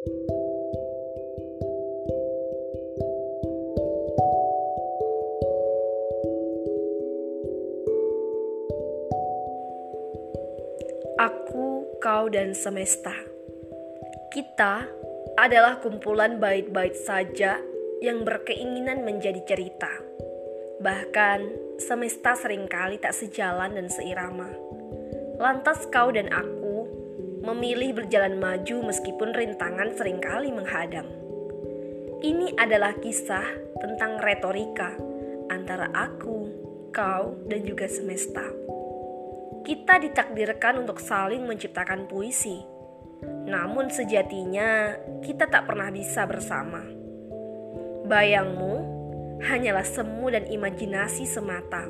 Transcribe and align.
Aku, 0.00 0.24
kau, 12.00 12.32
dan 12.32 12.56
semesta. 12.56 13.12
Kita 14.32 14.88
adalah 15.36 15.84
kumpulan 15.84 16.40
bait-bait 16.40 16.96
saja 16.96 17.60
yang 18.00 18.24
berkeinginan 18.24 19.04
menjadi 19.04 19.44
cerita. 19.44 19.92
Bahkan, 20.80 21.40
semesta 21.76 22.32
sering 22.40 22.64
kali 22.72 22.96
tak 22.96 23.12
sejalan 23.12 23.76
dan 23.76 23.92
seirama. 23.92 24.48
Lantas 25.36 25.84
kau 25.92 26.08
dan 26.08 26.32
aku 26.32 26.59
memilih 27.40 27.96
berjalan 27.96 28.36
maju 28.36 28.92
meskipun 28.92 29.32
rintangan 29.32 29.96
sering 29.96 30.20
kali 30.20 30.52
menghadang. 30.52 31.08
Ini 32.20 32.60
adalah 32.60 32.96
kisah 33.00 33.46
tentang 33.80 34.20
retorika 34.20 34.92
antara 35.48 35.88
aku, 35.96 36.52
kau, 36.92 37.32
dan 37.48 37.64
juga 37.64 37.88
semesta 37.88 38.44
kita 39.60 40.00
ditakdirkan 40.00 40.80
untuk 40.80 40.98
saling 40.98 41.44
menciptakan 41.44 42.08
puisi. 42.08 42.64
Namun 43.44 43.92
sejatinya 43.92 44.96
kita 45.20 45.46
tak 45.46 45.68
pernah 45.68 45.92
bisa 45.92 46.24
bersama. 46.24 46.80
Bayangmu 48.08 48.74
hanyalah 49.44 49.84
semu 49.84 50.32
dan 50.32 50.48
imajinasi 50.48 51.28
semata. 51.28 51.84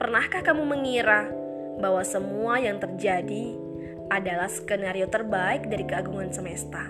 Pernahkah 0.00 0.40
kamu 0.40 0.64
mengira 0.64 1.28
bahwa 1.78 2.02
semua 2.02 2.58
yang 2.58 2.80
terjadi 2.80 3.54
adalah 4.08 4.48
skenario 4.48 5.06
terbaik 5.08 5.68
dari 5.68 5.84
keagungan 5.84 6.32
semesta? 6.32 6.88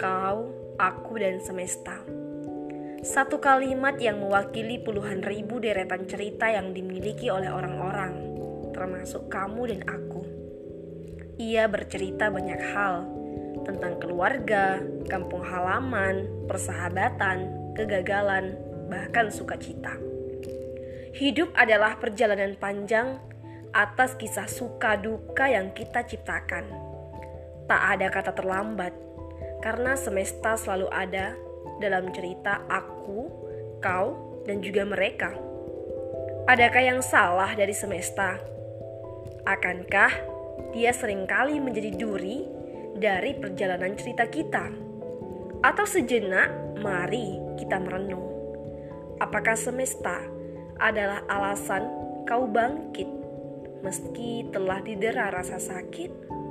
Kau, 0.00 0.50
aku, 0.80 1.12
dan 1.20 1.38
semesta. 1.44 2.00
Satu 3.02 3.42
kalimat 3.42 3.98
yang 3.98 4.22
mewakili 4.22 4.78
puluhan 4.80 5.22
ribu 5.22 5.58
deretan 5.58 6.06
cerita 6.06 6.46
yang 6.48 6.70
dimiliki 6.70 7.28
oleh 7.28 7.50
orang-orang 7.50 8.32
termasuk 8.72 9.28
kamu 9.28 9.62
dan 9.68 9.80
aku. 9.86 10.22
Ia 11.38 11.68
bercerita 11.68 12.32
banyak 12.32 12.60
hal 12.72 13.06
tentang 13.62 14.00
keluarga, 14.02 14.82
kampung 15.06 15.44
halaman, 15.44 16.26
persahabatan, 16.50 17.46
kegagalan, 17.78 18.58
bahkan 18.90 19.30
sukacita. 19.30 19.94
Hidup 21.12 21.52
adalah 21.54 22.00
perjalanan 22.00 22.56
panjang 22.56 23.20
atas 23.72 24.12
kisah 24.20 24.44
suka 24.44 25.00
duka 25.00 25.48
yang 25.48 25.72
kita 25.72 26.04
ciptakan. 26.04 26.68
Tak 27.64 27.82
ada 27.96 28.06
kata 28.12 28.32
terlambat, 28.36 28.92
karena 29.64 29.96
semesta 29.96 30.60
selalu 30.60 30.92
ada 30.92 31.32
dalam 31.80 32.12
cerita 32.12 32.60
aku, 32.68 33.32
kau, 33.80 34.40
dan 34.44 34.60
juga 34.60 34.84
mereka. 34.84 35.32
Adakah 36.44 36.82
yang 36.84 37.00
salah 37.00 37.56
dari 37.56 37.72
semesta? 37.72 38.36
Akankah 39.48 40.12
dia 40.76 40.92
sering 40.92 41.24
kali 41.24 41.56
menjadi 41.56 41.96
duri 41.96 42.44
dari 42.98 43.32
perjalanan 43.40 43.96
cerita 43.96 44.28
kita? 44.28 44.68
Atau 45.64 45.86
sejenak, 45.88 46.76
mari 46.82 47.40
kita 47.56 47.78
merenung. 47.78 48.26
Apakah 49.22 49.54
semesta 49.54 50.18
adalah 50.82 51.22
alasan 51.30 51.86
kau 52.26 52.50
bangkit 52.50 53.21
meski 53.82 54.46
telah 54.54 54.78
didera 54.80 55.28
rasa 55.28 55.58
sakit? 55.58 56.41